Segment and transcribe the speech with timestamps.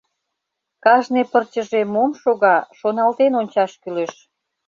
[0.83, 4.13] —Кажне пырчыже мом шога, шоналтен ончаш кӱлеш.